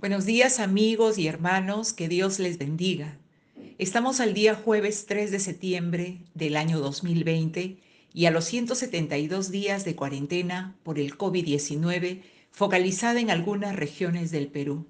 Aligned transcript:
Buenos 0.00 0.24
días 0.24 0.60
amigos 0.60 1.18
y 1.18 1.26
hermanos, 1.26 1.92
que 1.92 2.08
Dios 2.08 2.38
les 2.38 2.56
bendiga. 2.56 3.18
Estamos 3.76 4.20
al 4.20 4.32
día 4.32 4.54
jueves 4.54 5.04
3 5.04 5.30
de 5.30 5.38
septiembre 5.38 6.22
del 6.32 6.56
año 6.56 6.80
2020 6.80 7.76
y 8.14 8.24
a 8.24 8.30
los 8.30 8.46
172 8.46 9.50
días 9.50 9.84
de 9.84 9.94
cuarentena 9.94 10.74
por 10.84 10.98
el 10.98 11.18
COVID-19 11.18 12.22
focalizada 12.50 13.20
en 13.20 13.28
algunas 13.28 13.76
regiones 13.76 14.30
del 14.30 14.48
Perú. 14.48 14.86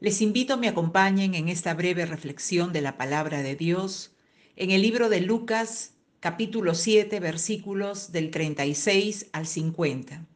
Les 0.00 0.20
invito 0.20 0.52
a 0.52 0.56
me 0.58 0.68
acompañen 0.68 1.34
en 1.34 1.48
esta 1.48 1.72
breve 1.72 2.04
reflexión 2.04 2.74
de 2.74 2.82
la 2.82 2.98
palabra 2.98 3.42
de 3.42 3.56
Dios 3.56 4.12
en 4.60 4.72
el 4.72 4.82
libro 4.82 5.08
de 5.08 5.22
Lucas, 5.22 5.94
capítulo 6.20 6.74
7, 6.74 7.18
versículos 7.18 8.12
del 8.12 8.30
36 8.30 9.30
al 9.32 9.46
50. 9.46 10.26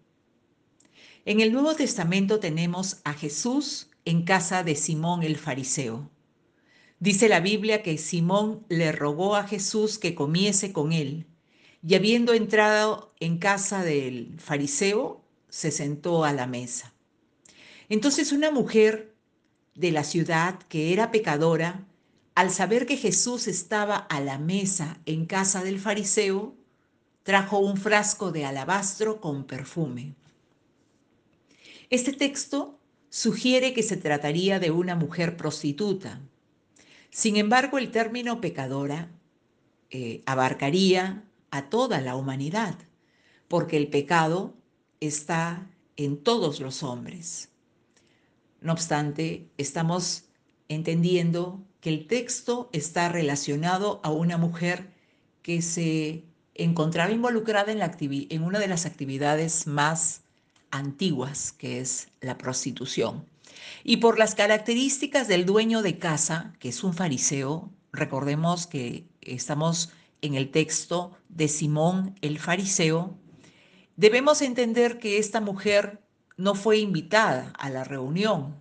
En 1.27 1.41
el 1.41 1.53
Nuevo 1.53 1.75
Testamento 1.75 2.41
tenemos 2.41 3.03
a 3.05 3.13
Jesús 3.13 3.91
en 4.07 4.23
casa 4.23 4.63
de 4.63 4.77
Simón 4.77 5.25
el 5.25 5.37
fariseo. 5.37 6.11
Dice 7.01 7.29
la 7.29 7.41
Biblia 7.41 7.83
que 7.83 7.99
Simón 7.99 8.65
le 8.71 8.93
rogó 8.93 9.37
a 9.37 9.47
Jesús 9.47 9.99
que 9.99 10.15
comiese 10.15 10.73
con 10.73 10.95
él, 10.95 11.27
y 11.87 11.95
habiendo 11.95 12.33
entrado 12.33 13.13
en 13.21 13.37
casa 13.37 13.85
del 13.85 14.37
fariseo, 14.39 15.23
se 15.51 15.71
sentó 15.71 16.25
a 16.25 16.33
la 16.33 16.47
mesa. 16.47 16.95
Entonces 17.91 18.33
una 18.33 18.51
mujer 18.51 19.15
de 19.75 19.93
la 19.93 20.03
ciudad 20.03 20.61
que 20.71 20.95
era 20.95 21.11
pecadora, 21.11 21.87
al 22.35 22.51
saber 22.51 22.87
que 22.87 22.97
Jesús 22.97 23.47
estaba 23.47 23.97
a 23.97 24.21
la 24.21 24.39
mesa 24.39 24.99
en 25.07 25.27
casa 25.27 25.63
del 25.63 25.79
fariseo, 25.79 26.55
trajo 27.23 27.59
un 27.59 27.77
frasco 27.77 28.33
de 28.33 28.45
alabastro 28.45 29.21
con 29.21 29.45
perfume. 29.45 30.15
Este 31.91 32.13
texto 32.13 32.79
sugiere 33.09 33.73
que 33.73 33.85
se 33.85 33.97
trataría 33.97 34.59
de 34.59 34.73
una 34.73 34.97
mujer 34.97 35.37
prostituta. 35.37 36.21
Sin 37.11 37.37
embargo, 37.37 37.79
el 37.79 37.93
término 37.93 38.41
pecadora 38.41 39.09
eh, 39.91 40.23
abarcaría 40.27 41.23
a 41.53 41.71
toda 41.71 42.01
la 42.01 42.17
humanidad, 42.17 42.77
porque 43.47 43.77
el 43.77 43.87
pecado 43.87 44.57
está 44.99 45.71
en 45.97 46.17
todos 46.17 46.59
los 46.59 46.83
hombres. 46.83 47.51
No 48.61 48.73
obstante, 48.73 49.49
estamos 49.57 50.25
entendiendo 50.69 51.63
que 51.85 51.91
el 51.91 52.07
texto 52.07 52.71
está 52.73 53.11
relacionado 53.11 54.01
a 54.03 54.11
una 54.11 54.39
mujer 54.39 54.89
que 55.43 55.61
se 55.61 56.25
encontraba 56.55 57.13
involucrada 57.13 57.73
en, 57.73 57.79
la 57.79 57.95
en 58.01 58.43
una 58.43 58.59
de 58.59 58.69
las 58.69 58.87
actividades 58.87 59.67
más 59.67 60.23
antiguas, 60.71 61.53
que 61.53 61.81
es 61.81 62.09
la 62.23 62.39
prostitución. 62.39 63.27
Y 63.83 63.99
por 63.99 64.19
las 64.19 64.35
características 64.35 65.29
del 65.29 65.45
dueño 65.45 65.83
de 65.83 65.99
casa, 65.99 66.55
que 66.59 66.71
es 66.71 66.83
un 66.85 66.95
fariseo, 66.95 67.71
recordemos 67.93 68.67
que 68.67 69.05
estamos 69.21 69.93
en 70.23 70.37
el 70.37 70.51
texto 70.51 71.13
de 71.29 71.49
Simón 71.49 72.15
el 72.23 72.39
fariseo, 72.39 73.15
debemos 73.97 74.41
entender 74.41 74.99
que 74.99 75.19
esta 75.19 75.43
mujer 75.43 76.01
no 76.39 76.55
fue 76.55 76.79
invitada 76.79 77.53
a 77.59 77.69
la 77.69 77.85
reunión, 77.85 78.59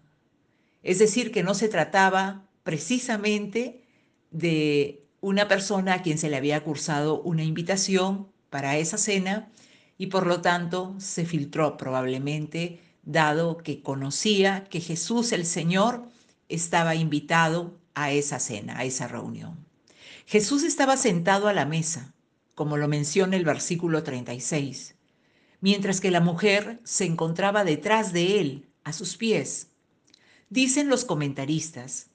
es 0.82 1.00
decir, 1.00 1.32
que 1.32 1.42
no 1.42 1.54
se 1.54 1.70
trataba 1.70 2.44
precisamente 2.64 3.84
de 4.32 5.06
una 5.22 5.48
persona 5.48 5.96
a 5.96 6.02
quien 6.02 6.18
se 6.18 6.30
le 6.30 6.38
había 6.38 6.64
cursado 6.64 7.22
una 7.22 7.44
invitación 7.44 8.28
para 8.50 8.78
esa 8.78 8.98
cena 8.98 9.52
y 9.98 10.08
por 10.08 10.28
lo 10.28 10.42
tanto 10.42 10.96
se 10.98 11.26
filtró 11.26 11.78
probablemente 11.78 12.82
dado 13.04 13.58
que 13.58 13.82
conocía 13.82 14.64
que 14.66 14.82
Jesús 14.82 15.32
el 15.32 15.46
Señor 15.46 16.08
estaba 16.50 16.96
invitado 16.96 17.80
a 17.94 18.12
esa 18.12 18.40
cena, 18.40 18.78
a 18.78 18.86
esa 18.86 19.08
reunión. 19.08 19.66
Jesús 20.26 20.64
estaba 20.64 20.98
sentado 20.98 21.48
a 21.48 21.54
la 21.54 21.66
mesa, 21.66 22.14
como 22.56 22.78
lo 22.78 22.88
menciona 22.88 23.36
el 23.36 23.46
versículo 23.46 24.04
36, 24.04 24.96
mientras 25.62 26.02
que 26.02 26.12
la 26.12 26.22
mujer 26.22 26.80
se 26.84 27.06
encontraba 27.06 27.64
detrás 27.64 28.14
de 28.14 28.40
él, 28.40 28.70
a 28.84 28.94
sus 28.94 29.16
pies. 29.16 29.70
Dicen 30.50 30.90
los 30.90 31.06
comentaristas 31.06 32.08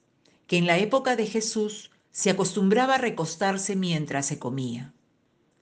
que 0.49 0.57
en 0.57 0.65
la 0.65 0.79
época 0.79 1.15
de 1.15 1.27
Jesús 1.27 1.91
se 2.11 2.31
acostumbraba 2.31 2.95
a 2.95 2.97
recostarse 2.97 3.75
mientras 3.75 4.25
se 4.25 4.39
comía. 4.39 4.95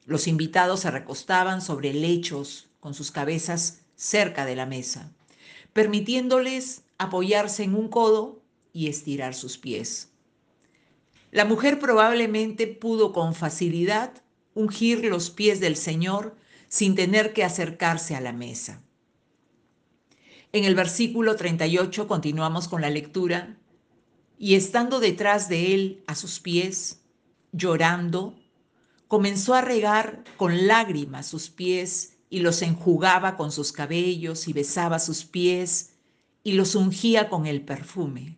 Los 0.06 0.30
invitados 0.30 0.80
se 0.80 0.92
recostaban 0.92 1.62
sobre 1.62 1.94
lechos 1.94 2.70
con 2.80 2.94
sus 2.94 3.12
cabezas 3.12 3.82
cerca 3.98 4.46
de 4.46 4.56
la 4.56 4.66
mesa, 4.66 5.12
permitiéndoles 5.74 6.84
apoyarse 6.98 7.64
en 7.64 7.76
un 7.76 7.90
codo 7.90 8.42
y 8.72 8.88
estirar 8.88 9.36
sus 9.36 9.58
pies. 9.58 10.08
La 11.32 11.44
mujer 11.44 11.80
probablemente 11.80 12.66
pudo 12.66 13.12
con 13.12 13.36
facilidad 13.36 14.14
ungir 14.54 15.04
los 15.04 15.30
pies 15.30 15.60
del 15.60 15.76
Señor 15.76 16.38
sin 16.70 16.96
tener 16.96 17.34
que 17.34 17.44
acercarse 17.44 18.16
a 18.16 18.22
la 18.22 18.32
mesa. 18.32 18.82
En 20.54 20.64
el 20.64 20.76
versículo 20.76 21.36
38 21.36 22.08
continuamos 22.08 22.70
con 22.70 22.80
la 22.82 22.90
lectura 22.90 23.58
y 24.38 24.56
estando 24.56 25.00
detrás 25.00 25.50
de 25.50 25.74
él 25.74 26.04
a 26.08 26.16
sus 26.16 26.40
pies, 26.40 27.02
llorando, 27.52 28.36
comenzó 29.08 29.56
a 29.56 29.62
regar 29.62 30.24
con 30.38 30.68
lágrimas 30.68 31.26
sus 31.26 31.50
pies 31.50 32.18
y 32.30 32.40
los 32.40 32.62
enjugaba 32.62 33.38
con 33.38 33.52
sus 33.52 33.72
cabellos 33.72 34.48
y 34.48 34.54
besaba 34.54 35.00
sus 35.00 35.26
pies 35.26 35.94
y 36.44 36.54
los 36.54 36.76
ungía 36.76 37.30
con 37.30 37.46
el 37.46 37.62
perfume. 37.62 38.38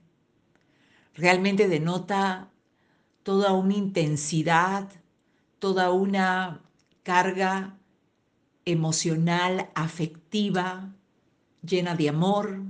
Realmente 1.16 1.68
denota 1.68 2.50
toda 3.24 3.52
una 3.54 3.76
intensidad, 3.76 4.90
toda 5.60 5.92
una 5.92 6.62
carga 7.04 7.78
emocional, 8.64 9.70
afectiva, 9.76 10.94
llena 11.62 11.96
de 11.96 12.10
amor 12.10 12.62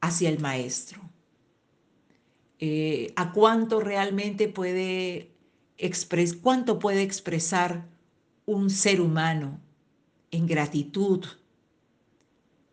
hacia 0.00 0.28
el 0.28 0.38
maestro. 0.38 1.07
Eh, 2.60 3.12
a 3.14 3.32
cuánto 3.32 3.80
realmente 3.80 4.48
puede 4.48 5.32
cuánto 6.42 6.78
puede 6.78 7.02
expresar 7.02 7.86
un 8.46 8.68
ser 8.68 9.00
humano 9.00 9.60
en 10.30 10.46
gratitud, 10.46 11.24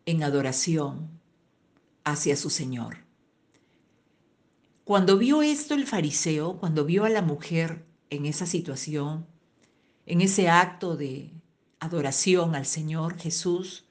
en 0.06 0.24
adoración 0.24 1.10
hacia 2.04 2.36
su 2.36 2.50
Señor. 2.50 3.06
Cuando 4.84 5.18
vio 5.18 5.42
esto 5.42 5.74
el 5.74 5.86
fariseo, 5.86 6.60
cuando 6.60 6.86
vio 6.86 7.06
a 7.06 7.10
la 7.10 7.22
mujer 7.22 7.86
en 8.10 8.26
esa 8.26 8.46
situación, 8.46 9.26
en 10.06 10.22
ese 10.22 10.50
acto 10.50 10.96
de 10.96 11.32
adoración 11.80 12.56
al 12.56 12.66
Señor 12.66 13.18
Jesús, 13.18 13.86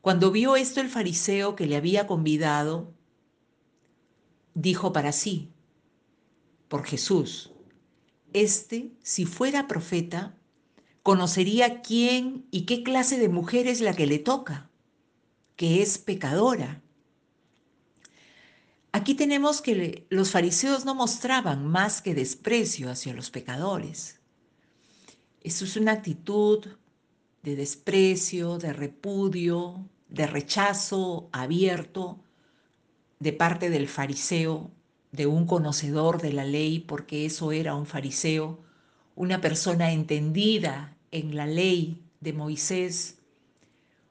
cuando 0.00 0.30
vio 0.30 0.56
esto 0.56 0.80
el 0.80 0.88
fariseo 0.88 1.54
que 1.56 1.66
le 1.66 1.76
había 1.76 2.06
convidado, 2.06 2.92
dijo 4.54 4.92
para 4.92 5.12
sí, 5.12 5.50
por 6.68 6.84
Jesús, 6.84 7.52
este, 8.32 8.92
si 9.02 9.26
fuera 9.26 9.66
profeta, 9.66 10.36
conocería 11.02 11.82
quién 11.82 12.46
y 12.50 12.66
qué 12.66 12.82
clase 12.82 13.18
de 13.18 13.28
mujer 13.28 13.66
es 13.66 13.80
la 13.80 13.94
que 13.94 14.06
le 14.06 14.18
toca, 14.18 14.70
que 15.56 15.82
es 15.82 15.98
pecadora. 15.98 16.82
Aquí 18.92 19.14
tenemos 19.14 19.62
que 19.62 20.06
los 20.10 20.30
fariseos 20.30 20.84
no 20.84 20.94
mostraban 20.94 21.66
más 21.66 22.02
que 22.02 22.14
desprecio 22.14 22.90
hacia 22.90 23.14
los 23.14 23.30
pecadores. 23.30 24.20
Eso 25.42 25.64
es 25.64 25.76
una 25.76 25.92
actitud 25.92 26.66
de 27.42 27.56
desprecio, 27.56 28.58
de 28.58 28.72
repudio, 28.72 29.88
de 30.08 30.26
rechazo 30.26 31.28
abierto 31.32 32.18
de 33.20 33.34
parte 33.34 33.68
del 33.68 33.86
fariseo, 33.86 34.70
de 35.12 35.26
un 35.26 35.46
conocedor 35.46 36.22
de 36.22 36.32
la 36.32 36.44
ley, 36.44 36.80
porque 36.80 37.26
eso 37.26 37.52
era 37.52 37.74
un 37.74 37.86
fariseo, 37.86 38.60
una 39.14 39.42
persona 39.42 39.92
entendida 39.92 40.96
en 41.10 41.36
la 41.36 41.46
ley 41.46 42.02
de 42.20 42.32
Moisés, 42.32 43.18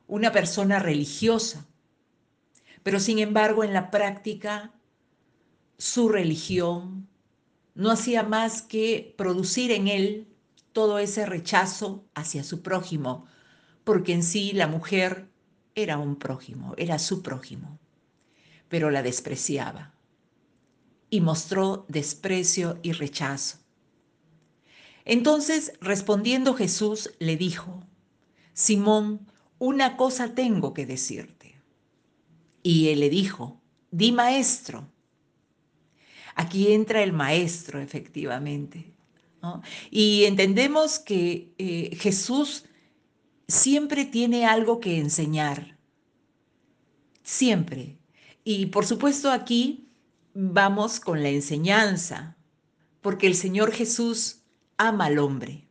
una 0.07 0.31
persona 0.31 0.77
religiosa, 0.77 1.65
pero 2.83 3.00
sin 3.00 3.17
embargo 3.17 3.63
en 3.63 3.73
la 3.73 3.89
práctica 3.89 4.73
su 5.77 6.09
religión 6.09 7.07
no 7.73 7.89
hacía 7.89 8.23
más 8.23 8.61
que 8.61 9.15
producir 9.17 9.71
en 9.71 9.88
él 9.88 10.27
todo 10.71 11.00
ese 11.00 11.25
rechazo 11.25 12.06
hacia 12.13 12.44
su 12.44 12.61
prójimo, 12.61 13.25
porque 13.83 14.13
en 14.13 14.21
sí 14.21 14.51
la 14.53 14.67
mujer 14.67 15.29
era 15.73 15.97
un 15.97 16.15
prójimo, 16.15 16.75
era 16.77 17.00
su 17.00 17.23
prójimo 17.23 17.79
pero 18.69 18.92
la 18.92 19.04
despreciaba 19.04 19.94
y 21.10 21.21
mostró 21.21 21.86
desprecio 21.89 22.80
y 22.83 22.94
rechazo. 22.94 23.57
Entonces, 25.06 25.74
respondiendo 25.81 26.54
Jesús, 26.54 27.12
le 27.19 27.36
dijo, 27.36 27.83
Simón, 28.54 29.27
una 29.57 29.98
cosa 29.98 30.36
tengo 30.36 30.74
que 30.74 30.86
decirte. 30.86 31.56
Y 32.62 32.89
él 32.89 33.00
le 33.00 33.10
dijo, 33.10 33.60
di 33.92 34.12
maestro. 34.12 34.88
Aquí 36.36 36.71
entra 36.71 37.01
el 37.01 37.12
maestro, 37.12 37.81
efectivamente. 37.81 38.94
Y 39.89 40.25
entendemos 40.25 41.00
que 41.00 41.54
eh, 41.57 41.95
Jesús 41.95 42.66
siempre 43.48 44.06
tiene 44.06 44.45
algo 44.45 44.80
que 44.80 45.00
enseñar. 45.00 45.77
Siempre. 47.24 47.98
Y 48.51 48.65
por 48.65 48.83
supuesto 48.87 49.29
aquí 49.29 49.91
vamos 50.33 50.99
con 50.99 51.21
la 51.21 51.29
enseñanza, 51.29 52.35
porque 52.99 53.27
el 53.27 53.35
Señor 53.35 53.71
Jesús 53.71 54.41
ama 54.75 55.05
al 55.05 55.19
hombre, 55.19 55.67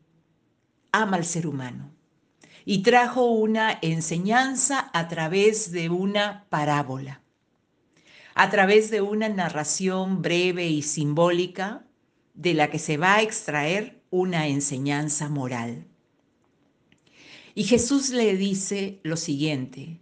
ama 0.92 1.16
al 1.16 1.24
ser 1.24 1.48
humano 1.48 1.90
y 2.64 2.84
trajo 2.84 3.32
una 3.32 3.80
enseñanza 3.82 4.92
a 4.92 5.08
través 5.08 5.72
de 5.72 5.90
una 5.90 6.46
parábola, 6.50 7.20
a 8.36 8.48
través 8.48 8.92
de 8.92 9.00
una 9.00 9.28
narración 9.28 10.22
breve 10.22 10.68
y 10.68 10.82
simbólica 10.82 11.84
de 12.34 12.54
la 12.54 12.70
que 12.70 12.78
se 12.78 12.96
va 12.96 13.16
a 13.16 13.22
extraer 13.22 14.04
una 14.10 14.46
enseñanza 14.46 15.28
moral. 15.28 15.88
Y 17.56 17.64
Jesús 17.64 18.10
le 18.10 18.36
dice 18.36 19.00
lo 19.02 19.16
siguiente, 19.16 19.98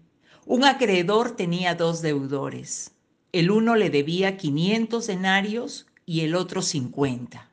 un 0.46 0.64
acreedor 0.64 1.32
tenía 1.32 1.74
dos 1.74 2.02
deudores, 2.02 2.92
el 3.32 3.50
uno 3.50 3.74
le 3.74 3.90
debía 3.90 4.36
500 4.36 5.06
denarios 5.06 5.86
y 6.06 6.20
el 6.20 6.36
otro 6.36 6.62
50. 6.62 7.50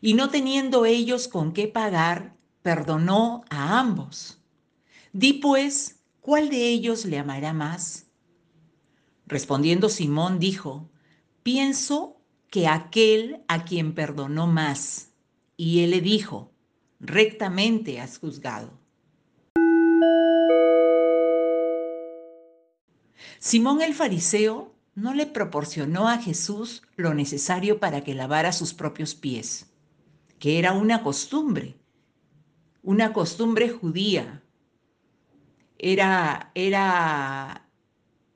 Y 0.00 0.14
no 0.14 0.30
teniendo 0.30 0.86
ellos 0.86 1.26
con 1.26 1.52
qué 1.52 1.66
pagar, 1.66 2.36
perdonó 2.62 3.44
a 3.50 3.80
ambos. 3.80 4.38
Di 5.12 5.34
pues, 5.34 5.98
¿cuál 6.20 6.48
de 6.48 6.68
ellos 6.68 7.04
le 7.04 7.18
amará 7.18 7.52
más? 7.52 8.06
Respondiendo 9.26 9.88
Simón 9.88 10.38
dijo, 10.38 10.88
pienso 11.42 12.20
que 12.50 12.68
aquel 12.68 13.42
a 13.48 13.64
quien 13.64 13.94
perdonó 13.94 14.46
más. 14.46 15.10
Y 15.56 15.80
él 15.80 15.90
le 15.90 16.00
dijo, 16.00 16.52
rectamente 17.00 18.00
has 18.00 18.18
juzgado. 18.18 18.85
Simón 23.38 23.82
el 23.82 23.94
fariseo 23.94 24.74
no 24.94 25.14
le 25.14 25.26
proporcionó 25.26 26.08
a 26.08 26.18
Jesús 26.18 26.82
lo 26.96 27.14
necesario 27.14 27.80
para 27.80 28.02
que 28.02 28.14
lavara 28.14 28.52
sus 28.52 28.74
propios 28.74 29.14
pies, 29.14 29.70
que 30.38 30.58
era 30.58 30.72
una 30.72 31.02
costumbre 31.02 31.76
una 32.86 33.12
costumbre 33.12 33.68
judía. 33.68 34.42
Era, 35.76 36.52
era 36.54 37.68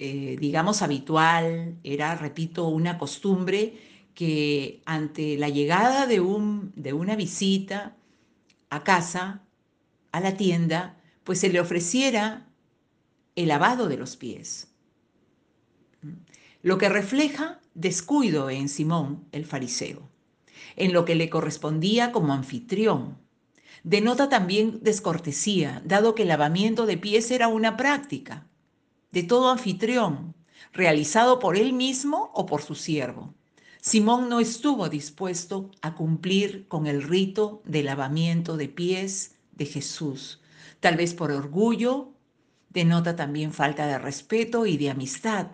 eh, 0.01 0.37
digamos, 0.41 0.83
habitual, 0.83 1.79
era, 1.85 2.17
repito, 2.17 2.67
una 2.67 2.99
costumbre 2.99 3.79
que 4.13 4.83
ante 4.87 5.39
la 5.39 5.49
llegada 5.49 6.07
de, 6.09 6.19
un, 6.19 6.73
de 6.75 6.93
una 6.93 7.15
visita 7.15 7.97
a 8.71 8.83
casa, 8.83 9.45
a 10.11 10.19
la 10.19 10.37
tienda, 10.37 11.01
pues 11.23 11.39
se 11.39 11.49
le 11.49 11.61
ofreciera 11.61 12.49
el 13.37 13.49
lavado 13.49 13.89
de 13.89 13.99
los 13.99 14.17
pies. 14.17 14.70
Lo 16.63 16.79
que 16.79 16.89
refleja 16.89 17.61
descuido 17.75 18.51
en 18.51 18.69
Simón 18.69 19.25
el 19.33 19.47
fariseo, 19.47 20.09
en 20.77 20.93
lo 20.93 21.05
que 21.05 21.15
le 21.15 21.31
correspondía 21.31 22.13
como 22.13 22.33
anfitrión 22.33 23.19
Denota 23.83 24.29
también 24.29 24.81
descortesía, 24.83 25.81
dado 25.87 26.15
que 26.15 26.23
el 26.23 26.29
lavamiento 26.29 26.85
de 26.85 26.99
pies 26.99 27.31
era 27.31 27.49
una 27.49 27.79
práctica 27.79 28.47
de 29.11 29.23
todo 29.23 29.51
anfitrión, 29.51 30.35
realizado 30.73 31.39
por 31.39 31.57
él 31.57 31.73
mismo 31.73 32.31
o 32.35 32.45
por 32.45 32.63
su 32.63 32.75
siervo. 32.75 33.35
Simón 33.81 34.29
no 34.29 34.39
estuvo 34.39 34.89
dispuesto 34.91 35.71
a 35.81 35.95
cumplir 35.95 36.69
con 36.69 36.87
el 36.87 37.03
rito 37.03 37.63
de 37.65 37.83
lavamiento 37.83 38.59
de 38.59 38.69
pies 38.69 39.37
de 39.53 39.65
Jesús, 39.65 40.41
tal 40.81 40.97
vez 40.97 41.15
por 41.15 41.33
orgullo, 41.33 42.13
denota 42.69 43.17
también 43.17 43.53
falta 43.53 43.87
de 43.87 43.99
respeto 43.99 44.67
y 44.67 44.77
de 44.77 44.91
amistad 44.91 45.47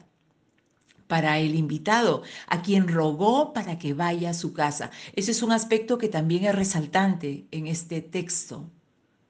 para 1.06 1.38
el 1.38 1.54
invitado, 1.54 2.22
a 2.48 2.62
quien 2.62 2.88
rogó 2.88 3.52
para 3.52 3.78
que 3.78 3.94
vaya 3.94 4.30
a 4.30 4.34
su 4.34 4.52
casa. 4.52 4.90
Ese 5.14 5.30
es 5.30 5.42
un 5.42 5.52
aspecto 5.52 5.98
que 5.98 6.08
también 6.08 6.44
es 6.44 6.54
resaltante 6.54 7.46
en 7.50 7.66
este 7.66 8.00
texto, 8.00 8.70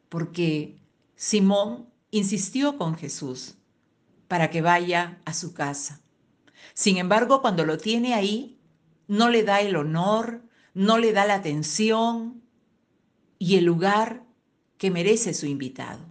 porque 0.08 0.76
Simón 1.14 1.86
insistió 2.10 2.78
con 2.78 2.96
Jesús 2.96 3.54
para 4.28 4.50
que 4.50 4.62
vaya 4.62 5.20
a 5.24 5.34
su 5.34 5.54
casa. 5.54 6.00
Sin 6.74 6.96
embargo, 6.96 7.40
cuando 7.40 7.64
lo 7.64 7.78
tiene 7.78 8.14
ahí, 8.14 8.58
no 9.08 9.30
le 9.30 9.44
da 9.44 9.60
el 9.60 9.76
honor, 9.76 10.42
no 10.74 10.98
le 10.98 11.12
da 11.12 11.26
la 11.26 11.34
atención 11.34 12.42
y 13.38 13.56
el 13.56 13.64
lugar 13.64 14.24
que 14.78 14.90
merece 14.90 15.32
su 15.32 15.46
invitado. 15.46 16.04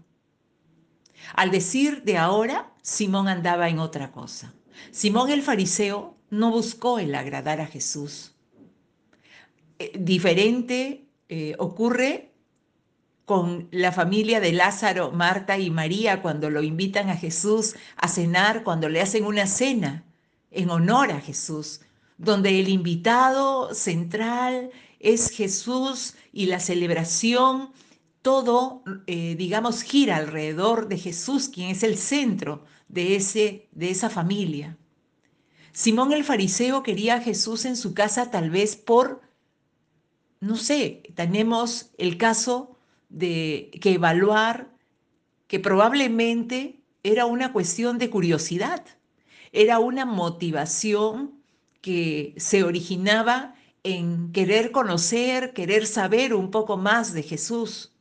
Al 1.33 1.51
decir 1.51 2.03
de 2.03 2.17
ahora, 2.17 2.71
Simón 2.81 3.27
andaba 3.27 3.69
en 3.69 3.79
otra 3.79 4.11
cosa. 4.11 4.53
Simón 4.91 5.29
el 5.29 5.41
fariseo 5.41 6.15
no 6.29 6.51
buscó 6.51 6.99
el 6.99 7.15
agradar 7.15 7.61
a 7.61 7.67
Jesús. 7.67 8.33
Eh, 9.79 9.91
diferente 9.99 11.05
eh, 11.29 11.55
ocurre 11.59 12.31
con 13.25 13.67
la 13.71 13.91
familia 13.91 14.39
de 14.39 14.53
Lázaro, 14.53 15.11
Marta 15.11 15.57
y 15.57 15.71
María 15.71 16.21
cuando 16.21 16.49
lo 16.49 16.61
invitan 16.61 17.09
a 17.09 17.17
Jesús 17.17 17.75
a 17.97 18.07
cenar, 18.07 18.63
cuando 18.63 18.87
le 18.87 19.01
hacen 19.01 19.25
una 19.25 19.47
cena 19.47 20.03
en 20.51 20.69
honor 20.69 21.11
a 21.11 21.19
Jesús, 21.19 21.81
donde 22.17 22.59
el 22.59 22.69
invitado 22.69 23.73
central 23.73 24.69
es 24.99 25.31
Jesús 25.31 26.15
y 26.31 26.45
la 26.45 26.59
celebración, 26.59 27.71
todo, 28.25 28.81
eh, 29.05 29.35
digamos, 29.35 29.83
gira 29.83 30.15
alrededor 30.15 30.87
de 30.87 30.97
Jesús, 30.97 31.47
quien 31.47 31.69
es 31.69 31.83
el 31.83 31.95
centro 31.95 32.63
de, 32.87 33.15
ese, 33.15 33.69
de 33.71 33.91
esa 33.91 34.09
familia. 34.09 34.79
Simón 35.73 36.11
el 36.11 36.23
fariseo 36.23 36.81
quería 36.81 37.17
a 37.17 37.21
Jesús 37.21 37.65
en 37.65 37.77
su 37.77 37.93
casa 37.93 38.31
tal 38.31 38.49
vez 38.49 38.77
por, 38.77 39.21
no 40.39 40.55
sé, 40.55 41.03
tenemos 41.13 41.91
el 41.99 42.17
caso 42.17 42.79
de 43.09 43.69
que 43.79 43.93
evaluar 43.93 44.75
que 45.45 45.59
probablemente 45.59 46.81
era 47.03 47.27
una 47.27 47.53
cuestión 47.53 47.99
de 47.99 48.09
curiosidad, 48.09 48.83
era 49.51 49.77
una 49.77 50.03
motivación 50.03 51.43
que 51.79 52.33
se 52.37 52.63
originaba 52.63 53.53
en 53.83 54.31
querer 54.31 54.71
conocer, 54.71 55.53
querer 55.53 55.85
saber 55.85 56.33
un 56.33 56.49
poco 56.49 56.75
más 56.75 57.13
de 57.13 57.21
Jesús 57.21 57.91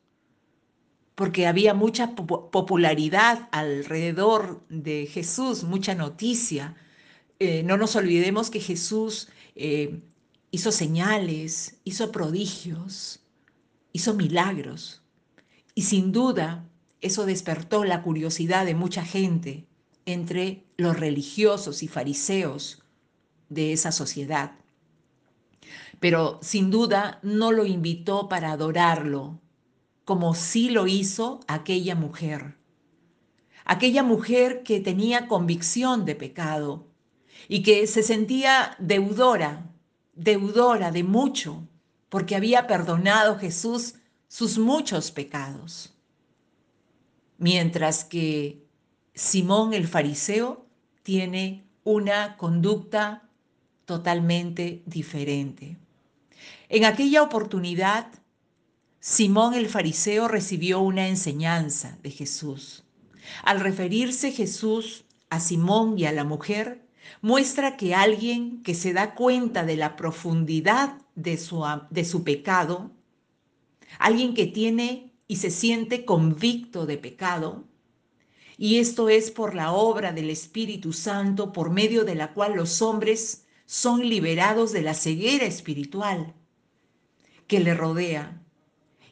porque 1.15 1.47
había 1.47 1.75
mucha 1.75 2.15
popularidad 2.17 3.49
alrededor 3.53 4.65
de 4.69 5.07
Jesús, 5.07 5.63
mucha 5.63 5.95
noticia. 5.95 6.75
Eh, 7.39 7.63
no 7.63 7.77
nos 7.77 7.95
olvidemos 7.95 8.51
que 8.51 8.61
Jesús 8.61 9.29
eh, 9.55 10.01
hizo 10.51 10.73
señales, 10.73 11.77
hizo 11.85 12.11
prodigios, 12.11 13.21
hizo 13.93 14.15
milagros. 14.15 15.03
Y 15.75 15.83
sin 15.83 16.11
duda 16.11 16.69
eso 17.01 17.27
despertó 17.27 17.85
la 17.85 18.03
curiosidad 18.03 18.67
de 18.67 18.75
mucha 18.75 19.05
gente 19.05 19.67
entre 20.07 20.65
los 20.77 20.99
religiosos 20.99 21.83
y 21.83 21.89
fariseos 21.89 22.83
de 23.49 23.73
esa 23.73 23.93
sociedad. 23.93 24.53
Pero 26.01 26.41
sin 26.43 26.71
duda 26.71 27.21
no 27.23 27.53
lo 27.53 27.67
invitó 27.67 28.29
para 28.29 28.53
adorarlo, 28.53 29.41
como 30.05 30.35
sí 30.35 30.71
lo 30.71 30.87
hizo 30.87 31.41
aquella 31.47 31.95
mujer. 31.95 32.57
Aquella 33.65 34.03
mujer 34.03 34.63
que 34.63 34.81
tenía 34.81 35.27
convicción 35.27 36.05
de 36.05 36.15
pecado 36.15 36.87
y 37.49 37.63
que 37.63 37.87
se 37.87 38.03
sentía 38.03 38.77
deudora, 38.79 39.71
deudora 40.15 40.91
de 40.91 41.03
mucho, 41.03 41.67
porque 42.09 42.37
había 42.37 42.67
perdonado 42.67 43.39
Jesús 43.39 43.95
sus 44.29 44.59
muchos 44.59 45.11
pecados. 45.11 45.95
Mientras 47.39 48.05
que 48.05 48.65
Simón 49.15 49.75
el 49.75 49.87
fariseo 49.89 50.67
tiene 51.03 51.67
una 51.85 52.37
conducta 52.37 53.29
totalmente 53.85 54.83
diferente. 54.87 55.79
En 56.69 56.85
aquella 56.85 57.23
oportunidad, 57.23 58.09
Simón 59.07 59.53
el 59.53 59.69
fariseo 59.69 60.29
recibió 60.29 60.81
una 60.81 61.09
enseñanza 61.09 61.99
de 62.03 62.11
Jesús. 62.11 62.85
Al 63.43 63.61
referirse 63.61 64.33
Jesús 64.33 65.05
a 65.29 65.41
Simón 65.41 65.99
y 65.99 66.07
a 66.07 66.13
la 66.13 66.25
mujer, 66.25 66.89
muestra 67.21 67.77
que 67.77 67.95
alguien 67.95 68.63
que 68.63 68.75
se 68.75 68.95
da 68.95 69.15
cuenta 69.15 69.67
de 69.67 69.77
la 69.77 69.97
profundidad 69.97 71.03
de 71.17 71.37
su, 71.37 72.25
pecado 72.25 72.93
alguien 73.99 74.33
que 74.33 74.47
tiene 74.47 75.13
y 75.29 75.37
se 75.37 75.51
siente 75.51 76.07
convicto 76.07 76.87
de 76.87 76.97
pecado, 76.97 77.65
y 78.57 78.79
esto 78.79 79.11
es 79.11 79.31
por 79.31 79.55
la 79.55 79.73
obra 79.73 80.13
del 80.15 80.31
Espíritu 80.31 80.95
Santo, 80.95 81.53
por 81.53 81.69
medio 81.69 82.07
de 82.07 82.15
la 82.15 82.33
cual 82.33 82.55
los 82.55 82.81
hombres 82.81 83.45
son 83.67 84.09
liberados 84.09 84.73
de 84.73 84.81
la 84.81 84.95
ceguera 84.95 85.45
espiritual 85.45 86.33
que 87.47 87.61
le 87.61 87.75
rodea. 87.75 88.41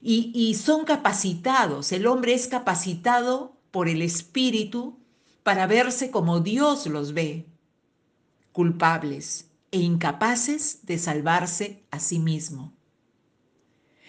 Y, 0.04 0.54
son 0.54 0.84
capacitados, 0.84 1.92
el 1.92 2.08
hombre 2.08 2.34
es 2.34 2.48
capacitado 2.48 3.56
por 3.70 3.88
el 3.88 4.02
Espíritu 4.02 4.98
para 5.44 5.68
verse 5.68 6.10
como 6.10 6.40
Dios 6.40 6.86
los 6.88 7.14
ve, 7.14 7.46
culpables 8.50 9.48
e 9.70 9.78
incapaces 9.78 10.84
de 10.84 10.98
salvarse 10.98 11.84
a 11.92 12.00
sí 12.00 12.18
mismo. 12.18 12.72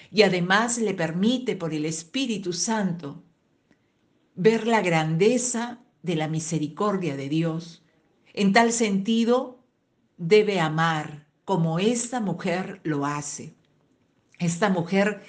Y 0.09 0.23
además 0.23 0.79
le 0.79 0.95
permite 0.95 1.55
por 1.55 1.75
el 1.75 1.85
Espíritu 1.85 2.53
Santo 2.53 3.23
ver 4.33 4.65
la 4.65 4.81
grandeza 4.81 5.79
de 6.01 6.15
la 6.15 6.27
misericordia 6.27 7.15
de 7.15 7.29
Dios. 7.29 7.83
En 8.33 8.51
tal 8.51 8.71
sentido, 8.71 9.59
debe 10.17 10.59
amar 10.59 11.27
como 11.45 11.77
esta 11.77 12.19
mujer 12.19 12.81
lo 12.83 13.05
hace. 13.05 13.55
Esta 14.39 14.69
mujer 14.69 15.21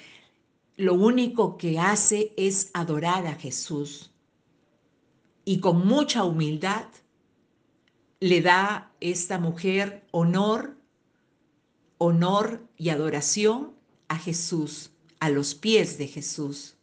lo 0.77 0.93
único 0.93 1.57
que 1.57 1.79
hace 1.79 2.33
es 2.37 2.71
adorar 2.73 3.27
a 3.27 3.35
Jesús 3.35 4.11
y 5.43 5.59
con 5.59 5.85
mucha 5.85 6.23
humildad 6.23 6.87
le 8.19 8.41
da 8.41 8.91
esta 8.99 9.37
mujer 9.37 10.05
honor, 10.11 10.77
honor 11.97 12.67
y 12.77 12.89
adoración 12.89 13.73
a 14.07 14.17
Jesús, 14.17 14.91
a 15.19 15.29
los 15.29 15.55
pies 15.55 15.97
de 15.97 16.07
Jesús 16.07 16.75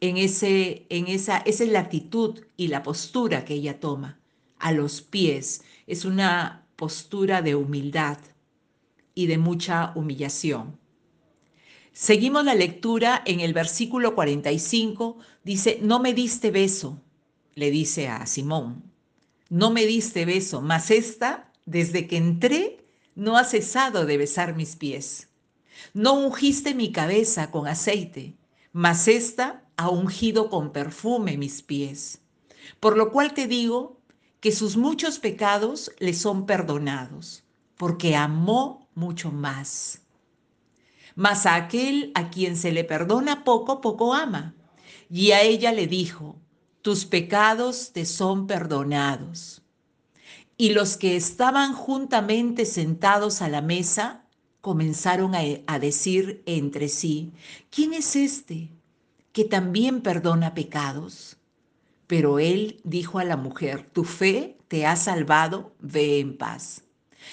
en, 0.00 0.16
ese, 0.16 0.86
en 0.88 1.08
esa, 1.08 1.38
esa 1.38 1.64
es 1.64 1.70
la 1.70 1.80
actitud 1.80 2.40
y 2.56 2.68
la 2.68 2.82
postura 2.82 3.44
que 3.44 3.54
ella 3.54 3.80
toma 3.80 4.20
a 4.58 4.72
los 4.72 5.02
pies. 5.02 5.62
Es 5.86 6.04
una 6.04 6.66
postura 6.76 7.42
de 7.42 7.54
humildad 7.54 8.18
y 9.14 9.26
de 9.26 9.38
mucha 9.38 9.92
humillación. 9.94 10.78
Seguimos 11.92 12.44
la 12.44 12.54
lectura 12.54 13.22
en 13.24 13.40
el 13.40 13.52
versículo 13.52 14.14
45. 14.14 15.18
Dice, 15.44 15.78
no 15.82 15.98
me 15.98 16.14
diste 16.14 16.50
beso, 16.50 17.00
le 17.54 17.70
dice 17.70 18.08
a 18.08 18.26
Simón. 18.26 18.84
No 19.50 19.70
me 19.70 19.86
diste 19.86 20.24
beso, 20.24 20.60
mas 20.60 20.90
esta, 20.90 21.50
desde 21.64 22.06
que 22.06 22.16
entré, 22.16 22.84
no 23.14 23.36
ha 23.36 23.44
cesado 23.44 24.06
de 24.06 24.16
besar 24.16 24.54
mis 24.54 24.76
pies. 24.76 25.28
No 25.94 26.14
ungiste 26.14 26.74
mi 26.74 26.92
cabeza 26.92 27.50
con 27.50 27.66
aceite, 27.66 28.36
mas 28.72 29.08
esta 29.08 29.64
ha 29.76 29.88
ungido 29.88 30.50
con 30.50 30.72
perfume 30.72 31.36
mis 31.36 31.62
pies. 31.62 32.20
Por 32.80 32.96
lo 32.96 33.10
cual 33.10 33.34
te 33.34 33.46
digo 33.46 34.00
que 34.40 34.52
sus 34.52 34.76
muchos 34.76 35.18
pecados 35.18 35.90
le 35.98 36.14
son 36.14 36.46
perdonados, 36.46 37.42
porque 37.76 38.14
amó 38.14 38.88
mucho 38.94 39.32
más. 39.32 40.02
Mas 41.14 41.46
a 41.46 41.54
aquel 41.54 42.12
a 42.14 42.30
quien 42.30 42.56
se 42.56 42.72
le 42.72 42.84
perdona 42.84 43.44
poco, 43.44 43.80
poco 43.80 44.14
ama. 44.14 44.54
Y 45.10 45.32
a 45.32 45.42
ella 45.42 45.72
le 45.72 45.86
dijo, 45.86 46.36
tus 46.82 47.04
pecados 47.04 47.92
te 47.92 48.04
son 48.04 48.46
perdonados. 48.46 49.62
Y 50.56 50.70
los 50.70 50.96
que 50.96 51.16
estaban 51.16 51.72
juntamente 51.72 52.64
sentados 52.64 53.42
a 53.42 53.48
la 53.48 53.62
mesa 53.62 54.24
comenzaron 54.60 55.34
a, 55.34 55.40
a 55.66 55.78
decir 55.78 56.42
entre 56.46 56.88
sí, 56.88 57.32
¿quién 57.70 57.94
es 57.94 58.16
este? 58.16 58.70
que 59.38 59.44
también 59.44 60.00
perdona 60.00 60.52
pecados. 60.52 61.36
Pero 62.08 62.40
él 62.40 62.80
dijo 62.82 63.20
a 63.20 63.24
la 63.24 63.36
mujer, 63.36 63.88
tu 63.92 64.02
fe 64.02 64.58
te 64.66 64.84
ha 64.84 64.96
salvado, 64.96 65.76
ve 65.78 66.18
en 66.18 66.36
paz. 66.36 66.82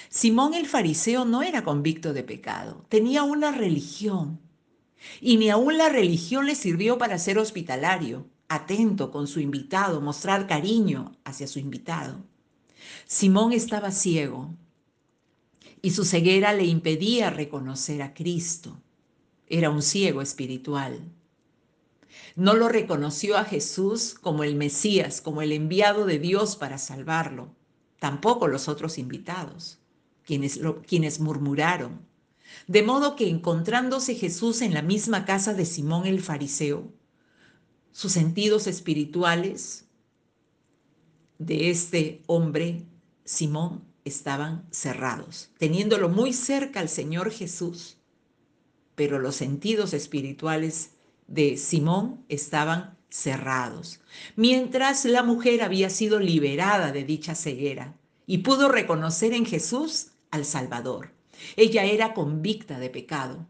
Simón 0.09 0.53
el 0.53 0.67
fariseo 0.67 1.25
no 1.25 1.41
era 1.41 1.63
convicto 1.63 2.13
de 2.13 2.23
pecado, 2.23 2.85
tenía 2.89 3.23
una 3.23 3.51
religión. 3.51 4.39
Y 5.21 5.37
ni 5.37 5.49
aún 5.49 5.77
la 5.77 5.89
religión 5.89 6.45
le 6.45 6.55
sirvió 6.55 6.97
para 6.97 7.19
ser 7.19 7.37
hospitalario, 7.37 8.27
atento 8.47 9.11
con 9.11 9.27
su 9.27 9.39
invitado, 9.39 10.01
mostrar 10.01 10.47
cariño 10.47 11.11
hacia 11.23 11.47
su 11.47 11.59
invitado. 11.59 12.23
Simón 13.05 13.53
estaba 13.53 13.91
ciego 13.91 14.55
y 15.81 15.91
su 15.91 16.05
ceguera 16.05 16.53
le 16.53 16.65
impedía 16.65 17.29
reconocer 17.29 18.01
a 18.01 18.13
Cristo. 18.13 18.81
Era 19.47 19.69
un 19.69 19.83
ciego 19.83 20.21
espiritual. 20.21 20.99
No 22.35 22.55
lo 22.55 22.69
reconoció 22.69 23.37
a 23.37 23.45
Jesús 23.45 24.15
como 24.15 24.43
el 24.43 24.55
Mesías, 24.55 25.21
como 25.21 25.41
el 25.41 25.51
enviado 25.51 26.05
de 26.05 26.19
Dios 26.19 26.55
para 26.55 26.77
salvarlo. 26.77 27.49
Tampoco 27.99 28.47
los 28.47 28.67
otros 28.67 28.97
invitados, 28.97 29.79
quienes, 30.23 31.19
murmuraron. 31.19 32.05
De 32.67 32.83
modo 32.83 33.15
que 33.15 33.29
encontrándose 33.29 34.15
Jesús 34.15 34.61
en 34.61 34.73
la 34.73 34.81
misma 34.81 35.25
casa 35.25 35.53
de 35.53 35.65
Simón 35.65 36.05
el 36.05 36.21
fariseo, 36.21 36.91
sus 37.91 38.11
sentidos 38.11 38.67
espirituales 38.67 39.85
de 41.37 41.69
este 41.69 42.23
hombre, 42.27 42.85
Simón, 43.23 43.83
estaban 44.03 44.67
cerrados, 44.71 45.49
teniéndolo 45.57 46.09
muy 46.09 46.33
cerca 46.33 46.79
al 46.79 46.89
Señor 46.89 47.31
Jesús, 47.31 47.97
pero 48.95 49.19
los 49.19 49.35
sentidos 49.35 49.93
espirituales 49.93 50.91
de 51.27 51.57
Simón 51.57 52.23
estaban 52.29 52.97
cerrados, 53.15 54.01
mientras 54.35 55.05
la 55.05 55.23
mujer 55.23 55.63
había 55.63 55.89
sido 55.89 56.19
liberada 56.19 56.91
de 56.91 57.05
dicha 57.05 57.33
ceguera 57.33 57.95
y 58.27 58.39
pudo 58.39 58.67
reconocer 58.67 59.33
en 59.33 59.45
Jesús 59.45 60.07
al 60.31 60.43
Salvador. 60.43 61.11
Ella 61.55 61.85
era 61.85 62.13
convicta 62.13 62.77
de 62.77 62.89
pecado. 62.89 63.47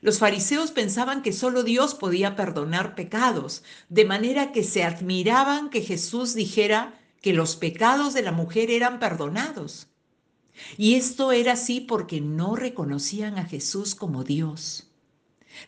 Los 0.00 0.18
fariseos 0.18 0.72
pensaban 0.72 1.22
que 1.22 1.32
solo 1.32 1.62
Dios 1.62 1.94
podía 1.94 2.34
perdonar 2.36 2.94
pecados, 2.94 3.62
de 3.88 4.04
manera 4.04 4.52
que 4.52 4.64
se 4.64 4.82
admiraban 4.84 5.70
que 5.70 5.80
Jesús 5.80 6.34
dijera 6.34 7.00
que 7.20 7.32
los 7.32 7.56
pecados 7.56 8.14
de 8.14 8.22
la 8.22 8.32
mujer 8.32 8.70
eran 8.70 8.98
perdonados. 8.98 9.88
Y 10.76 10.94
esto 10.94 11.30
era 11.30 11.52
así 11.52 11.80
porque 11.80 12.20
no 12.20 12.56
reconocían 12.56 13.38
a 13.38 13.44
Jesús 13.44 13.94
como 13.94 14.24
Dios. 14.24 14.88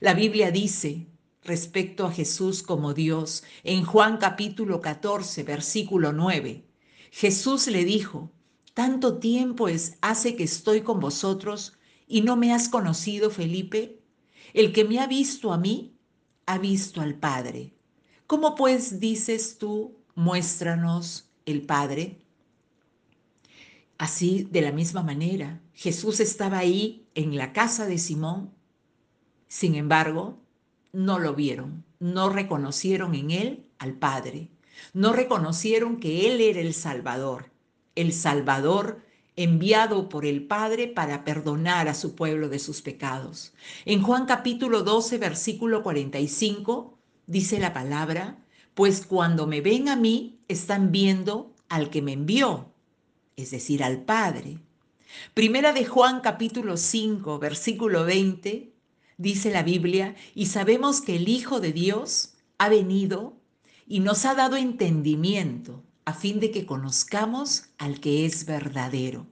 La 0.00 0.14
Biblia 0.14 0.50
dice, 0.50 1.06
respecto 1.42 2.06
a 2.06 2.12
Jesús 2.12 2.62
como 2.62 2.94
Dios 2.94 3.42
en 3.64 3.84
Juan 3.84 4.18
capítulo 4.18 4.80
14, 4.80 5.42
versículo 5.42 6.12
9. 6.12 6.64
Jesús 7.10 7.66
le 7.66 7.84
dijo, 7.84 8.30
tanto 8.74 9.18
tiempo 9.18 9.68
es 9.68 9.96
hace 10.00 10.36
que 10.36 10.44
estoy 10.44 10.82
con 10.82 11.00
vosotros 11.00 11.78
y 12.06 12.22
no 12.22 12.36
me 12.36 12.52
has 12.52 12.68
conocido, 12.68 13.30
Felipe. 13.30 14.00
El 14.52 14.72
que 14.72 14.84
me 14.84 14.98
ha 15.00 15.06
visto 15.06 15.52
a 15.52 15.58
mí, 15.58 15.94
ha 16.46 16.58
visto 16.58 17.00
al 17.00 17.14
Padre. 17.14 17.72
¿Cómo 18.26 18.54
pues 18.54 19.00
dices 19.00 19.58
tú, 19.58 19.96
muéstranos 20.14 21.30
el 21.46 21.62
Padre? 21.62 22.18
Así, 23.98 24.48
de 24.50 24.62
la 24.62 24.72
misma 24.72 25.02
manera, 25.02 25.60
Jesús 25.74 26.20
estaba 26.20 26.58
ahí 26.58 27.06
en 27.14 27.36
la 27.36 27.52
casa 27.52 27.86
de 27.86 27.98
Simón. 27.98 28.52
Sin 29.46 29.74
embargo, 29.74 30.38
no 30.92 31.18
lo 31.18 31.34
vieron, 31.34 31.84
no 31.98 32.28
reconocieron 32.28 33.14
en 33.14 33.30
él 33.30 33.66
al 33.78 33.94
Padre, 33.94 34.48
no 34.92 35.12
reconocieron 35.12 36.00
que 36.00 36.32
él 36.32 36.40
era 36.40 36.60
el 36.60 36.74
Salvador, 36.74 37.50
el 37.94 38.12
Salvador 38.12 39.02
enviado 39.36 40.08
por 40.08 40.26
el 40.26 40.46
Padre 40.46 40.88
para 40.88 41.24
perdonar 41.24 41.88
a 41.88 41.94
su 41.94 42.14
pueblo 42.14 42.48
de 42.48 42.58
sus 42.58 42.82
pecados. 42.82 43.54
En 43.84 44.02
Juan 44.02 44.26
capítulo 44.26 44.82
12, 44.82 45.18
versículo 45.18 45.82
45, 45.82 46.98
dice 47.26 47.58
la 47.58 47.72
palabra, 47.72 48.38
pues 48.74 49.06
cuando 49.06 49.46
me 49.46 49.60
ven 49.60 49.88
a 49.88 49.96
mí, 49.96 50.40
están 50.48 50.92
viendo 50.92 51.54
al 51.68 51.90
que 51.90 52.02
me 52.02 52.12
envió, 52.12 52.72
es 53.36 53.50
decir, 53.50 53.82
al 53.82 54.02
Padre. 54.02 54.58
Primera 55.34 55.72
de 55.72 55.84
Juan 55.84 56.20
capítulo 56.20 56.76
5, 56.76 57.38
versículo 57.38 58.04
20, 58.04 58.72
dice 59.20 59.50
la 59.50 59.62
Biblia, 59.62 60.16
y 60.34 60.46
sabemos 60.46 61.02
que 61.02 61.16
el 61.16 61.28
Hijo 61.28 61.60
de 61.60 61.72
Dios 61.72 62.32
ha 62.56 62.70
venido 62.70 63.36
y 63.86 64.00
nos 64.00 64.24
ha 64.24 64.34
dado 64.34 64.56
entendimiento 64.56 65.84
a 66.06 66.14
fin 66.14 66.40
de 66.40 66.50
que 66.50 66.64
conozcamos 66.64 67.64
al 67.76 68.00
que 68.00 68.24
es 68.24 68.46
verdadero. 68.46 69.26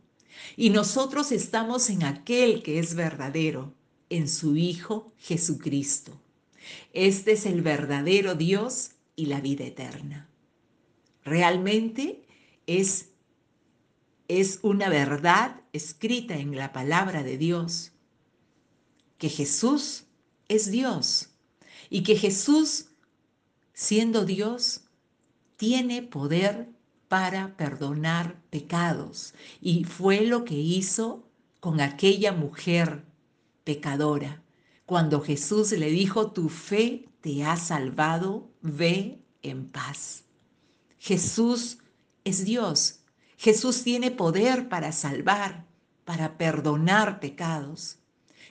Y 0.57 0.71
nosotros 0.71 1.33
estamos 1.33 1.89
en 1.89 2.05
aquel 2.05 2.63
que 2.63 2.79
es 2.79 2.95
verdadero, 2.95 3.73
en 4.11 4.29
su 4.29 4.57
Hijo 4.57 5.13
Jesucristo. 5.17 6.21
Este 6.93 7.33
es 7.33 7.47
el 7.47 7.63
verdadero 7.63 8.35
Dios 8.35 8.91
y 9.17 9.27
la 9.27 9.41
vida 9.41 9.65
eterna. 9.65 10.29
Realmente 11.25 12.25
es, 12.67 13.09
es 14.29 14.59
una 14.61 14.91
verdad 14.91 15.63
escrita 15.73 16.37
en 16.37 16.57
la 16.57 16.75
palabra 16.75 17.23
de 17.23 17.39
Dios 17.39 17.93
que 19.19 19.29
Jesús 19.29 20.05
es 20.49 20.71
Dios 20.71 21.29
y 21.91 22.03
que 22.03 22.17
Jesús, 22.17 22.87
siendo 23.75 24.25
Dios, 24.25 24.83
tiene 25.57 26.03
poder 26.03 26.69
para 27.09 27.57
perdonar 27.57 28.41
pecados. 28.51 29.35
Y 29.61 29.85
fue 29.85 30.23
lo 30.23 30.45
que 30.45 30.55
hizo 30.55 31.29
con 31.61 31.81
aquella 31.81 32.33
mujer 32.33 33.05
pecadora. 33.65 34.43
Cuando 34.87 35.21
Jesús 35.21 35.73
le 35.73 35.91
dijo, 35.91 36.31
tu 36.31 36.49
fe 36.49 37.09
te 37.21 37.45
ha 37.45 37.57
salvado, 37.57 38.51
ve 38.63 39.19
en 39.43 39.69
paz. 39.69 40.25
Jesús 40.99 41.79
es 42.25 42.45
Dios. 42.45 43.01
Jesús 43.37 43.83
tiene 43.83 44.11
poder 44.11 44.69
para 44.69 44.93
salvar, 44.93 45.67
para 46.05 46.39
perdonar 46.39 47.21
pecados. 47.21 47.99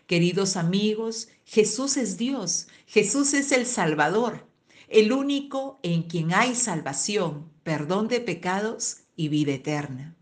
Queridos 0.08 0.56
amigos, 0.56 1.28
Jesús 1.44 1.98
es 1.98 2.18
Dios. 2.18 2.68
Jesús 2.86 3.34
es 3.34 3.52
el 3.52 3.66
Salvador, 3.66 4.48
el 4.88 5.12
único 5.12 5.82
en 5.84 6.04
quien 6.04 6.34
hay 6.34 6.56
salvación, 6.56 7.52
perdón 7.64 8.08
de 8.08 8.22
pecados 8.22 9.02
y 9.18 9.28
vida 9.28 9.52
eterna. 9.52 10.16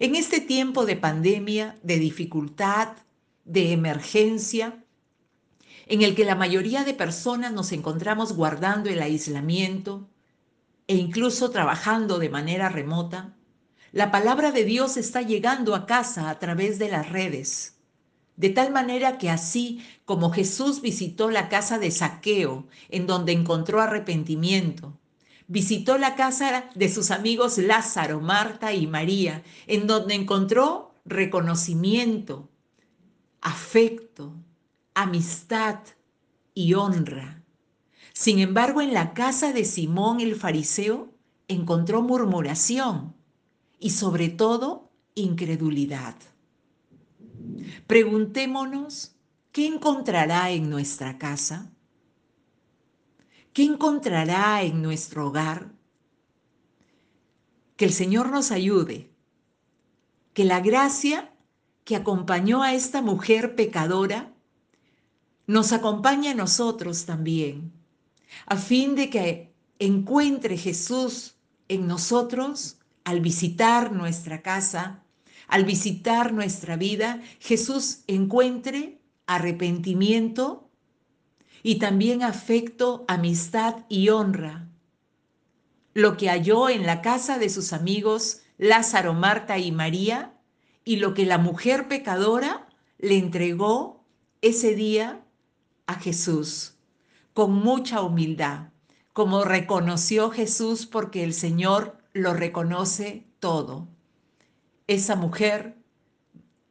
En 0.00 0.16
este 0.16 0.40
tiempo 0.40 0.84
de 0.84 0.96
pandemia, 0.96 1.78
de 1.84 2.00
dificultad, 2.00 2.96
de 3.44 3.70
emergencia, 3.70 4.84
en 5.86 6.02
el 6.02 6.16
que 6.16 6.24
la 6.24 6.34
mayoría 6.34 6.82
de 6.82 6.94
personas 6.94 7.52
nos 7.52 7.70
encontramos 7.70 8.32
guardando 8.32 8.90
el 8.90 9.00
aislamiento 9.00 10.08
e 10.88 10.96
incluso 10.96 11.50
trabajando 11.50 12.18
de 12.18 12.30
manera 12.30 12.68
remota, 12.68 13.36
la 13.92 14.10
palabra 14.10 14.50
de 14.50 14.64
Dios 14.64 14.96
está 14.96 15.22
llegando 15.22 15.76
a 15.76 15.86
casa 15.86 16.30
a 16.30 16.38
través 16.40 16.80
de 16.80 16.88
las 16.88 17.08
redes. 17.10 17.79
De 18.40 18.48
tal 18.48 18.72
manera 18.72 19.18
que 19.18 19.28
así 19.28 19.84
como 20.06 20.30
Jesús 20.30 20.80
visitó 20.80 21.28
la 21.30 21.50
casa 21.50 21.78
de 21.78 21.90
Saqueo, 21.90 22.68
en 22.88 23.06
donde 23.06 23.32
encontró 23.32 23.82
arrepentimiento, 23.82 24.98
visitó 25.46 25.98
la 25.98 26.14
casa 26.14 26.70
de 26.74 26.88
sus 26.88 27.10
amigos 27.10 27.58
Lázaro, 27.58 28.18
Marta 28.18 28.72
y 28.72 28.86
María, 28.86 29.42
en 29.66 29.86
donde 29.86 30.14
encontró 30.14 30.94
reconocimiento, 31.04 32.48
afecto, 33.42 34.34
amistad 34.94 35.80
y 36.54 36.72
honra. 36.72 37.44
Sin 38.14 38.38
embargo, 38.38 38.80
en 38.80 38.94
la 38.94 39.12
casa 39.12 39.52
de 39.52 39.66
Simón 39.66 40.20
el 40.22 40.34
fariseo 40.34 41.12
encontró 41.46 42.00
murmuración 42.00 43.14
y 43.78 43.90
sobre 43.90 44.30
todo 44.30 44.88
incredulidad. 45.14 46.14
Preguntémonos, 47.86 49.16
¿qué 49.52 49.66
encontrará 49.66 50.50
en 50.50 50.70
nuestra 50.70 51.18
casa? 51.18 51.72
¿Qué 53.52 53.64
encontrará 53.64 54.62
en 54.62 54.82
nuestro 54.82 55.28
hogar? 55.28 55.72
Que 57.76 57.84
el 57.84 57.92
Señor 57.92 58.30
nos 58.30 58.50
ayude, 58.50 59.10
que 60.34 60.44
la 60.44 60.60
gracia 60.60 61.34
que 61.84 61.96
acompañó 61.96 62.62
a 62.62 62.74
esta 62.74 63.02
mujer 63.02 63.56
pecadora 63.56 64.32
nos 65.46 65.72
acompañe 65.72 66.30
a 66.30 66.34
nosotros 66.34 67.06
también, 67.06 67.72
a 68.46 68.56
fin 68.56 68.94
de 68.94 69.10
que 69.10 69.52
encuentre 69.80 70.56
Jesús 70.56 71.34
en 71.68 71.88
nosotros 71.88 72.78
al 73.02 73.20
visitar 73.20 73.92
nuestra 73.92 74.42
casa, 74.42 75.02
al 75.50 75.64
visitar 75.64 76.32
nuestra 76.32 76.76
vida, 76.76 77.20
Jesús 77.40 78.04
encuentre 78.06 79.00
arrepentimiento 79.26 80.70
y 81.62 81.78
también 81.78 82.22
afecto, 82.22 83.04
amistad 83.08 83.84
y 83.88 84.08
honra. 84.08 84.68
Lo 85.92 86.16
que 86.16 86.28
halló 86.28 86.68
en 86.68 86.86
la 86.86 87.02
casa 87.02 87.38
de 87.38 87.50
sus 87.50 87.72
amigos 87.72 88.42
Lázaro, 88.58 89.14
Marta 89.14 89.58
y 89.58 89.72
María, 89.72 90.34
y 90.84 90.96
lo 90.96 91.14
que 91.14 91.24
la 91.24 91.38
mujer 91.38 91.88
pecadora 91.88 92.68
le 92.98 93.16
entregó 93.16 94.04
ese 94.42 94.74
día 94.74 95.24
a 95.86 95.94
Jesús, 95.94 96.74
con 97.32 97.52
mucha 97.52 98.02
humildad, 98.02 98.68
como 99.12 99.44
reconoció 99.44 100.30
Jesús 100.30 100.86
porque 100.86 101.24
el 101.24 101.32
Señor 101.32 101.96
lo 102.12 102.34
reconoce 102.34 103.26
todo. 103.38 103.88
Esa 104.90 105.14
mujer 105.14 105.76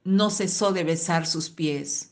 no 0.03 0.29
cesó 0.29 0.73
de 0.73 0.83
besar 0.83 1.25
sus 1.25 1.49
pies 1.49 2.09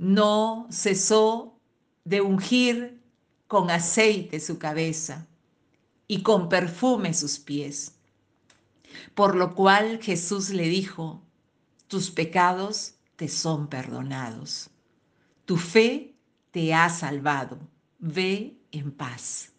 no 0.00 0.66
cesó 0.70 1.60
de 2.04 2.22
ungir 2.22 3.02
con 3.46 3.70
aceite 3.70 4.40
su 4.40 4.58
cabeza 4.58 5.28
y 6.08 6.22
con 6.22 6.48
perfume 6.48 7.12
sus 7.12 7.38
pies. 7.38 7.96
Por 9.14 9.36
lo 9.36 9.54
cual 9.54 10.00
Jesús 10.02 10.48
le 10.48 10.68
dijo, 10.68 11.22
tus 11.86 12.10
pecados 12.10 12.94
te 13.16 13.28
son 13.28 13.68
perdonados, 13.68 14.70
tu 15.44 15.58
fe 15.58 16.14
te 16.50 16.72
ha 16.72 16.88
salvado, 16.88 17.58
ve 17.98 18.56
en 18.72 18.92
paz. 18.92 19.52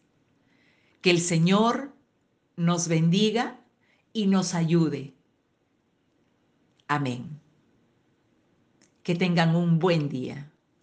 Que 1.01 1.11
el 1.11 1.21
Señor 1.21 1.93
nos 2.55 2.87
bendiga 2.87 3.60
y 4.13 4.27
nos 4.27 4.53
ayude. 4.53 5.13
Amén. 6.87 7.39
Que 9.03 9.15
tengan 9.15 9.55
un 9.55 9.79
buen 9.79 10.09
día. 10.09 10.50